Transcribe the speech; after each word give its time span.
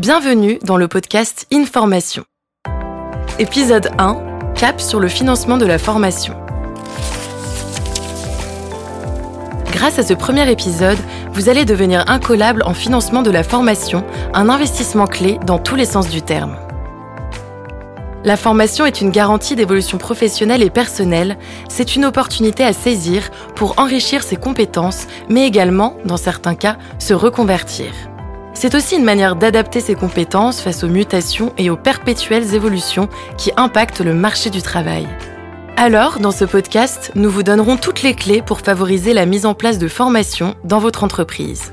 Bienvenue 0.00 0.58
dans 0.64 0.78
le 0.78 0.88
podcast 0.88 1.46
Information. 1.52 2.24
Épisode 3.38 3.90
1, 3.98 4.54
cap 4.54 4.80
sur 4.80 4.98
le 4.98 5.08
financement 5.08 5.58
de 5.58 5.66
la 5.66 5.76
formation. 5.76 6.34
Grâce 9.72 9.98
à 9.98 10.02
ce 10.02 10.14
premier 10.14 10.50
épisode, 10.50 10.96
vous 11.34 11.50
allez 11.50 11.66
devenir 11.66 12.04
incollable 12.08 12.62
en 12.64 12.72
financement 12.72 13.20
de 13.20 13.30
la 13.30 13.42
formation, 13.42 14.02
un 14.32 14.48
investissement 14.48 15.06
clé 15.06 15.38
dans 15.44 15.58
tous 15.58 15.76
les 15.76 15.84
sens 15.84 16.08
du 16.08 16.22
terme. 16.22 16.56
La 18.22 18.36
formation 18.36 18.84
est 18.84 19.00
une 19.00 19.10
garantie 19.10 19.56
d'évolution 19.56 19.96
professionnelle 19.96 20.62
et 20.62 20.68
personnelle, 20.68 21.38
c'est 21.70 21.96
une 21.96 22.04
opportunité 22.04 22.64
à 22.64 22.74
saisir 22.74 23.30
pour 23.54 23.78
enrichir 23.78 24.22
ses 24.22 24.36
compétences, 24.36 25.06
mais 25.30 25.46
également, 25.46 25.96
dans 26.04 26.18
certains 26.18 26.54
cas, 26.54 26.76
se 26.98 27.14
reconvertir. 27.14 27.92
C'est 28.52 28.74
aussi 28.74 28.96
une 28.96 29.04
manière 29.04 29.36
d'adapter 29.36 29.80
ses 29.80 29.94
compétences 29.94 30.60
face 30.60 30.84
aux 30.84 30.88
mutations 30.88 31.54
et 31.56 31.70
aux 31.70 31.78
perpétuelles 31.78 32.54
évolutions 32.54 33.08
qui 33.38 33.52
impactent 33.56 34.00
le 34.00 34.12
marché 34.12 34.50
du 34.50 34.60
travail. 34.60 35.08
Alors, 35.78 36.18
dans 36.18 36.30
ce 36.30 36.44
podcast, 36.44 37.12
nous 37.14 37.30
vous 37.30 37.42
donnerons 37.42 37.78
toutes 37.78 38.02
les 38.02 38.12
clés 38.12 38.42
pour 38.42 38.60
favoriser 38.60 39.14
la 39.14 39.24
mise 39.24 39.46
en 39.46 39.54
place 39.54 39.78
de 39.78 39.88
formations 39.88 40.56
dans 40.62 40.78
votre 40.78 41.04
entreprise. 41.04 41.72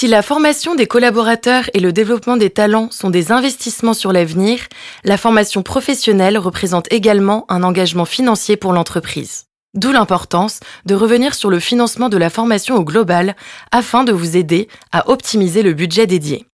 Si 0.00 0.08
la 0.08 0.22
formation 0.22 0.74
des 0.74 0.86
collaborateurs 0.86 1.68
et 1.74 1.78
le 1.78 1.92
développement 1.92 2.38
des 2.38 2.48
talents 2.48 2.88
sont 2.90 3.10
des 3.10 3.32
investissements 3.32 3.92
sur 3.92 4.14
l'avenir, 4.14 4.60
la 5.04 5.18
formation 5.18 5.62
professionnelle 5.62 6.38
représente 6.38 6.90
également 6.90 7.44
un 7.50 7.62
engagement 7.62 8.06
financier 8.06 8.56
pour 8.56 8.72
l'entreprise. 8.72 9.44
D'où 9.74 9.92
l'importance 9.92 10.60
de 10.86 10.94
revenir 10.94 11.34
sur 11.34 11.50
le 11.50 11.60
financement 11.60 12.08
de 12.08 12.16
la 12.16 12.30
formation 12.30 12.76
au 12.76 12.82
global 12.82 13.36
afin 13.72 14.02
de 14.02 14.12
vous 14.12 14.38
aider 14.38 14.68
à 14.90 15.10
optimiser 15.10 15.62
le 15.62 15.74
budget 15.74 16.06
dédié. 16.06 16.46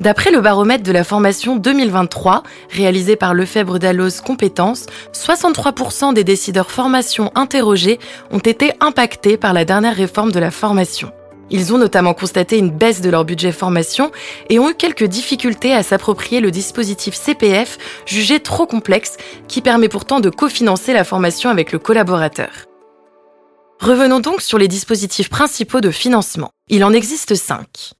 D'après 0.00 0.30
le 0.30 0.40
baromètre 0.40 0.84
de 0.84 0.92
la 0.92 1.04
formation 1.04 1.56
2023, 1.56 2.44
réalisé 2.70 3.14
par 3.14 3.34
Lefebvre 3.34 3.78
Dalloz 3.78 4.22
Compétences, 4.22 4.86
63% 5.12 6.14
des 6.14 6.24
décideurs 6.24 6.70
formation 6.70 7.30
interrogés 7.34 7.98
ont 8.30 8.38
été 8.38 8.72
impactés 8.80 9.36
par 9.36 9.52
la 9.52 9.66
dernière 9.66 9.96
réforme 9.96 10.32
de 10.32 10.40
la 10.40 10.50
formation. 10.50 11.12
Ils 11.50 11.72
ont 11.74 11.78
notamment 11.78 12.14
constaté 12.14 12.58
une 12.58 12.70
baisse 12.70 13.00
de 13.00 13.10
leur 13.10 13.24
budget 13.24 13.52
formation 13.52 14.10
et 14.48 14.58
ont 14.58 14.70
eu 14.70 14.74
quelques 14.74 15.04
difficultés 15.04 15.72
à 15.72 15.82
s'approprier 15.82 16.40
le 16.40 16.50
dispositif 16.50 17.14
CPF 17.14 17.78
jugé 18.06 18.40
trop 18.40 18.66
complexe 18.66 19.16
qui 19.48 19.60
permet 19.60 19.88
pourtant 19.88 20.20
de 20.20 20.30
cofinancer 20.30 20.92
la 20.92 21.04
formation 21.04 21.50
avec 21.50 21.72
le 21.72 21.78
collaborateur. 21.78 22.50
Revenons 23.80 24.20
donc 24.20 24.40
sur 24.40 24.58
les 24.58 24.68
dispositifs 24.68 25.28
principaux 25.28 25.80
de 25.80 25.90
financement. 25.90 26.50
Il 26.68 26.84
en 26.84 26.92
existe 26.92 27.34
cinq. 27.34 27.92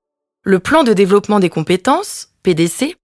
Le 0.43 0.59
plan 0.59 0.85
de 0.85 0.93
développement 0.93 1.41
des 1.41 1.51
compétences, 1.51 2.29
PDC, 2.43 2.97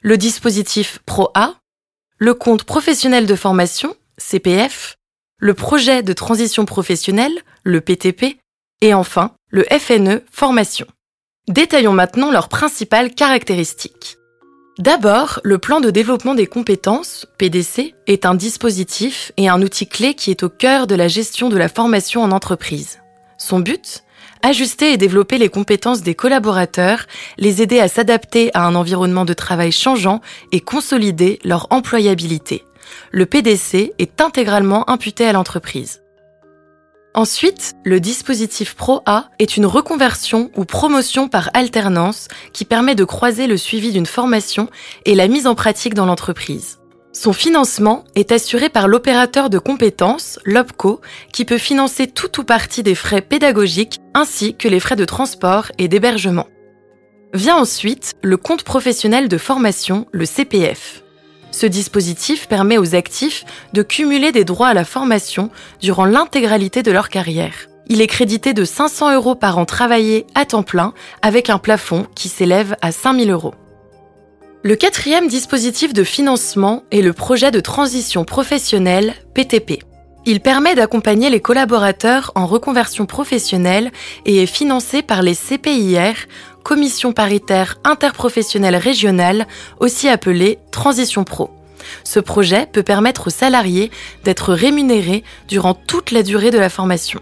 le 0.00 0.16
dispositif 0.16 1.00
PROA, 1.06 1.56
le 2.18 2.34
compte 2.34 2.64
professionnel 2.64 3.26
de 3.26 3.34
formation, 3.34 3.94
CPF, 4.16 4.96
le 5.38 5.54
projet 5.54 6.02
de 6.02 6.12
transition 6.12 6.64
professionnelle, 6.64 7.38
le 7.62 7.80
PTP, 7.80 8.38
et 8.80 8.94
enfin, 8.94 9.32
le 9.48 9.64
FNE 9.64 10.22
Formation. 10.30 10.86
Détaillons 11.48 11.92
maintenant 11.92 12.30
leurs 12.30 12.48
principales 12.48 13.14
caractéristiques. 13.14 14.18
D'abord, 14.78 15.40
le 15.42 15.58
plan 15.58 15.80
de 15.80 15.90
développement 15.90 16.34
des 16.34 16.46
compétences, 16.46 17.26
PDC, 17.38 17.94
est 18.06 18.26
un 18.26 18.34
dispositif 18.34 19.32
et 19.36 19.48
un 19.48 19.60
outil 19.60 19.88
clé 19.88 20.14
qui 20.14 20.30
est 20.30 20.44
au 20.44 20.48
cœur 20.48 20.86
de 20.86 20.94
la 20.94 21.08
gestion 21.08 21.48
de 21.48 21.56
la 21.56 21.68
formation 21.68 22.22
en 22.22 22.30
entreprise. 22.30 23.00
Son 23.38 23.60
but 23.60 24.04
Ajuster 24.42 24.92
et 24.92 24.96
développer 24.96 25.38
les 25.38 25.48
compétences 25.48 26.02
des 26.02 26.14
collaborateurs, 26.14 27.06
les 27.38 27.60
aider 27.60 27.80
à 27.80 27.88
s'adapter 27.88 28.52
à 28.54 28.64
un 28.66 28.76
environnement 28.76 29.24
de 29.24 29.32
travail 29.32 29.72
changeant 29.72 30.20
et 30.52 30.60
consolider 30.60 31.40
leur 31.42 31.66
employabilité. 31.70 32.64
Le 33.10 33.26
PDC 33.26 33.94
est 33.98 34.20
intégralement 34.20 34.88
imputé 34.88 35.26
à 35.26 35.32
l'entreprise. 35.32 36.02
Ensuite, 37.18 37.74
le 37.84 37.98
dispositif 37.98 38.76
Pro-A 38.76 39.24
est 39.40 39.56
une 39.56 39.66
reconversion 39.66 40.52
ou 40.54 40.64
promotion 40.64 41.28
par 41.28 41.50
alternance 41.52 42.28
qui 42.52 42.64
permet 42.64 42.94
de 42.94 43.02
croiser 43.02 43.48
le 43.48 43.56
suivi 43.56 43.90
d'une 43.90 44.06
formation 44.06 44.68
et 45.04 45.16
la 45.16 45.26
mise 45.26 45.48
en 45.48 45.56
pratique 45.56 45.94
dans 45.94 46.06
l'entreprise. 46.06 46.78
Son 47.12 47.32
financement 47.32 48.04
est 48.14 48.30
assuré 48.30 48.68
par 48.68 48.86
l'opérateur 48.86 49.50
de 49.50 49.58
compétences, 49.58 50.38
l'OPCO, 50.44 51.00
qui 51.32 51.44
peut 51.44 51.58
financer 51.58 52.06
tout 52.06 52.38
ou 52.38 52.44
partie 52.44 52.84
des 52.84 52.94
frais 52.94 53.20
pédagogiques 53.20 53.98
ainsi 54.14 54.54
que 54.54 54.68
les 54.68 54.78
frais 54.78 54.94
de 54.94 55.04
transport 55.04 55.72
et 55.76 55.88
d'hébergement. 55.88 56.46
Vient 57.34 57.56
ensuite 57.56 58.14
le 58.22 58.36
compte 58.36 58.62
professionnel 58.62 59.26
de 59.26 59.38
formation, 59.38 60.06
le 60.12 60.24
CPF. 60.24 61.02
Ce 61.50 61.66
dispositif 61.66 62.48
permet 62.48 62.78
aux 62.78 62.94
actifs 62.94 63.44
de 63.72 63.82
cumuler 63.82 64.32
des 64.32 64.44
droits 64.44 64.68
à 64.68 64.74
la 64.74 64.84
formation 64.84 65.50
durant 65.80 66.04
l'intégralité 66.04 66.82
de 66.82 66.92
leur 66.92 67.08
carrière. 67.08 67.68
Il 67.88 68.02
est 68.02 68.06
crédité 68.06 68.52
de 68.52 68.64
500 68.64 69.14
euros 69.14 69.34
par 69.34 69.58
an 69.58 69.64
travaillé 69.64 70.26
à 70.34 70.44
temps 70.44 70.62
plein 70.62 70.92
avec 71.22 71.48
un 71.48 71.58
plafond 71.58 72.06
qui 72.14 72.28
s'élève 72.28 72.76
à 72.82 72.92
5000 72.92 73.30
euros. 73.30 73.54
Le 74.62 74.76
quatrième 74.76 75.28
dispositif 75.28 75.94
de 75.94 76.04
financement 76.04 76.82
est 76.90 77.00
le 77.00 77.12
projet 77.12 77.50
de 77.50 77.60
transition 77.60 78.24
professionnelle 78.24 79.14
PTP. 79.32 79.78
Il 80.26 80.40
permet 80.40 80.74
d'accompagner 80.74 81.30
les 81.30 81.40
collaborateurs 81.40 82.32
en 82.34 82.44
reconversion 82.44 83.06
professionnelle 83.06 83.90
et 84.26 84.42
est 84.42 84.46
financé 84.46 85.00
par 85.00 85.22
les 85.22 85.34
CPIR, 85.34 86.26
Commission 86.68 87.14
paritaire 87.14 87.78
interprofessionnelle 87.82 88.76
régionale, 88.76 89.46
aussi 89.80 90.06
appelée 90.06 90.58
Transition 90.70 91.24
Pro. 91.24 91.48
Ce 92.04 92.20
projet 92.20 92.68
peut 92.70 92.82
permettre 92.82 93.28
aux 93.28 93.30
salariés 93.30 93.90
d'être 94.24 94.52
rémunérés 94.52 95.24
durant 95.48 95.72
toute 95.72 96.10
la 96.10 96.22
durée 96.22 96.50
de 96.50 96.58
la 96.58 96.68
formation. 96.68 97.20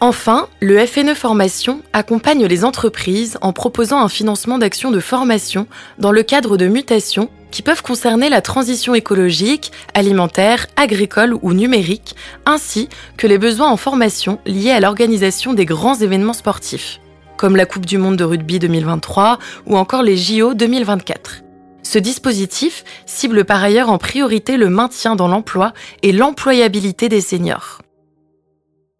Enfin, 0.00 0.48
le 0.60 0.84
FNE 0.84 1.14
Formation 1.14 1.80
accompagne 1.94 2.44
les 2.44 2.66
entreprises 2.66 3.38
en 3.40 3.54
proposant 3.54 4.02
un 4.02 4.10
financement 4.10 4.58
d'actions 4.58 4.90
de 4.90 5.00
formation 5.00 5.66
dans 5.98 6.12
le 6.12 6.22
cadre 6.22 6.58
de 6.58 6.66
mutations 6.66 7.30
qui 7.50 7.62
peuvent 7.62 7.82
concerner 7.82 8.28
la 8.28 8.42
transition 8.42 8.94
écologique, 8.94 9.72
alimentaire, 9.94 10.66
agricole 10.76 11.34
ou 11.40 11.54
numérique, 11.54 12.16
ainsi 12.44 12.90
que 13.16 13.26
les 13.26 13.38
besoins 13.38 13.70
en 13.70 13.78
formation 13.78 14.40
liés 14.44 14.72
à 14.72 14.80
l'organisation 14.80 15.54
des 15.54 15.64
grands 15.64 15.94
événements 15.94 16.34
sportifs 16.34 17.00
comme 17.42 17.56
la 17.56 17.66
Coupe 17.66 17.86
du 17.86 17.98
Monde 17.98 18.16
de 18.16 18.22
rugby 18.22 18.60
2023 18.60 19.40
ou 19.66 19.76
encore 19.76 20.04
les 20.04 20.16
JO 20.16 20.54
2024. 20.54 21.42
Ce 21.82 21.98
dispositif 21.98 22.84
cible 23.04 23.44
par 23.44 23.64
ailleurs 23.64 23.90
en 23.90 23.98
priorité 23.98 24.56
le 24.56 24.70
maintien 24.70 25.16
dans 25.16 25.26
l'emploi 25.26 25.72
et 26.04 26.12
l'employabilité 26.12 27.08
des 27.08 27.20
seniors. 27.20 27.82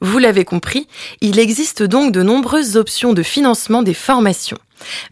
Vous 0.01 0.19
l'avez 0.19 0.45
compris, 0.45 0.89
il 1.21 1.39
existe 1.39 1.85
donc 1.85 2.11
de 2.11 2.25
nombreuses 2.25 2.77
options 2.77 3.13
de 3.13 3.23
financement 3.23 3.85
des 3.85 3.95
formations. 3.95 4.59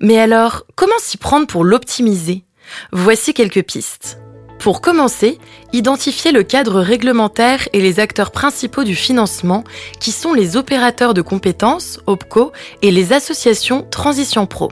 Mais 0.01 0.19
alors, 0.19 0.65
comment 0.75 0.99
s'y 0.99 1.17
prendre 1.17 1.47
pour 1.47 1.63
l'optimiser? 1.63 2.43
Voici 2.91 3.33
quelques 3.33 3.63
pistes. 3.63 4.19
Pour 4.61 4.83
commencer, 4.83 5.39
identifiez 5.73 6.33
le 6.33 6.43
cadre 6.43 6.83
réglementaire 6.83 7.67
et 7.73 7.81
les 7.81 7.99
acteurs 7.99 8.31
principaux 8.31 8.85
du 8.85 8.95
financement, 8.95 9.65
qui 10.01 10.13
sont 10.13 10.35
les 10.35 10.59
opérateurs 10.59 11.15
de 11.15 11.23
compétences, 11.23 11.99
OPCO, 12.07 12.53
et 12.83 12.91
les 12.91 13.15
associations 13.15 13.87
Transition 13.91 14.45
Pro. 14.47 14.71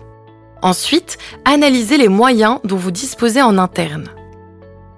Ensuite, 0.60 1.16
analysez 1.47 1.97
les 1.97 2.09
moyens 2.09 2.59
dont 2.65 2.76
vous 2.76 2.91
disposez 2.91 3.41
en 3.41 3.56
interne. 3.56 4.10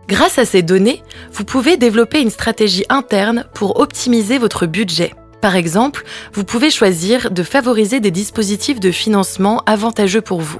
Grâce 0.09 0.41
à 0.41 0.45
ces 0.45 0.63
données, 0.63 1.05
vous 1.33 1.45
pouvez 1.45 1.77
développer 1.77 2.21
une 2.21 2.31
stratégie 2.31 2.85
interne 2.89 3.45
pour 3.55 3.79
optimiser 3.79 4.39
votre 4.39 4.67
budget. 4.67 5.15
Par 5.41 5.55
exemple, 5.55 6.03
vous 6.33 6.43
pouvez 6.43 6.71
choisir 6.71 7.31
de 7.31 7.45
favoriser 7.45 8.01
des 8.01 8.11
dispositifs 8.11 8.81
de 8.81 8.91
financement 8.91 9.63
avantageux 9.67 10.21
pour 10.21 10.41
vous. 10.41 10.59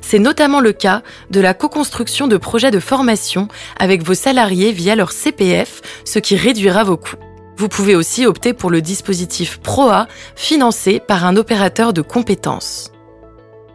C'est 0.00 0.18
notamment 0.18 0.60
le 0.60 0.72
cas 0.72 1.02
de 1.30 1.40
la 1.40 1.54
co-construction 1.54 2.26
de 2.28 2.36
projets 2.36 2.70
de 2.70 2.80
formation 2.80 3.48
avec 3.78 4.02
vos 4.02 4.14
salariés 4.14 4.72
via 4.72 4.96
leur 4.96 5.12
CPF, 5.12 5.82
ce 6.04 6.18
qui 6.18 6.36
réduira 6.36 6.84
vos 6.84 6.96
coûts. 6.96 7.16
Vous 7.56 7.68
pouvez 7.68 7.94
aussi 7.94 8.26
opter 8.26 8.52
pour 8.52 8.70
le 8.70 8.80
dispositif 8.82 9.58
PROA 9.58 10.08
financé 10.34 11.00
par 11.00 11.24
un 11.24 11.36
opérateur 11.36 11.92
de 11.92 12.02
compétences. 12.02 12.90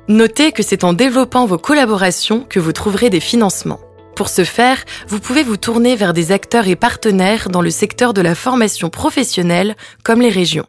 Notez 0.10 0.52
que 0.52 0.64
c'est 0.64 0.84
en 0.84 0.94
développant 0.94 1.46
vos 1.46 1.60
collaborations 1.60 2.44
que 2.48 2.60
vous 2.60 2.74
trouverez 2.74 3.10
des 3.10 3.20
financements. 3.20 3.80
Pour 4.16 4.28
ce 4.28 4.44
faire, 4.44 4.84
vous 5.08 5.20
pouvez 5.20 5.44
vous 5.44 5.56
tourner 5.56 5.96
vers 5.96 6.14
des 6.14 6.32
acteurs 6.34 6.68
et 6.68 6.76
partenaires 6.76 7.50
dans 7.50 7.62
le 7.62 7.70
secteur 7.70 8.14
de 8.14 8.22
la 8.22 8.36
formation 8.36 8.90
professionnelle 8.90 9.78
comme 10.04 10.22
les 10.22 10.30
régions. 10.30 10.66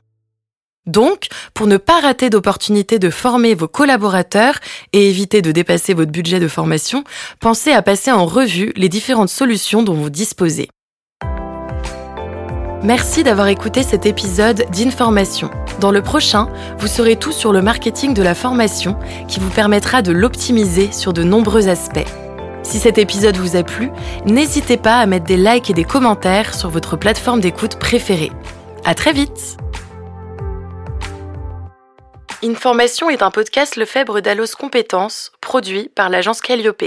Donc, 0.86 1.28
pour 1.54 1.66
ne 1.66 1.76
pas 1.76 2.00
rater 2.00 2.30
d'opportunités 2.30 2.98
de 2.98 3.10
former 3.10 3.54
vos 3.54 3.68
collaborateurs 3.68 4.58
et 4.92 5.08
éviter 5.08 5.42
de 5.42 5.52
dépasser 5.52 5.94
votre 5.94 6.10
budget 6.10 6.40
de 6.40 6.48
formation, 6.48 7.04
pensez 7.38 7.72
à 7.72 7.82
passer 7.82 8.10
en 8.10 8.24
revue 8.26 8.72
les 8.76 8.88
différentes 8.88 9.28
solutions 9.28 9.82
dont 9.82 9.94
vous 9.94 10.10
disposez. 10.10 10.68
Merci 12.82 13.22
d'avoir 13.22 13.48
écouté 13.48 13.82
cet 13.82 14.06
épisode 14.06 14.64
d'Information. 14.72 15.50
Dans 15.80 15.90
le 15.90 16.00
prochain, 16.00 16.48
vous 16.78 16.86
saurez 16.86 17.16
tout 17.16 17.32
sur 17.32 17.52
le 17.52 17.60
marketing 17.60 18.14
de 18.14 18.22
la 18.22 18.34
formation 18.34 18.96
qui 19.28 19.38
vous 19.38 19.50
permettra 19.50 20.00
de 20.00 20.12
l'optimiser 20.12 20.90
sur 20.92 21.12
de 21.12 21.22
nombreux 21.22 21.68
aspects. 21.68 22.08
Si 22.62 22.78
cet 22.78 22.96
épisode 22.96 23.36
vous 23.36 23.56
a 23.56 23.62
plu, 23.62 23.90
n'hésitez 24.24 24.78
pas 24.78 24.96
à 24.96 25.06
mettre 25.06 25.26
des 25.26 25.36
likes 25.36 25.68
et 25.68 25.74
des 25.74 25.84
commentaires 25.84 26.54
sur 26.54 26.70
votre 26.70 26.96
plateforme 26.96 27.40
d'écoute 27.40 27.76
préférée. 27.76 28.32
À 28.86 28.94
très 28.94 29.12
vite! 29.12 29.58
Information 32.42 33.10
est 33.10 33.22
un 33.22 33.30
podcast 33.30 33.76
Lefebvre 33.76 34.20
d'Allos 34.20 34.56
Compétences, 34.58 35.30
produit 35.42 35.90
par 35.94 36.08
l'agence 36.08 36.40
Calliope. 36.40 36.84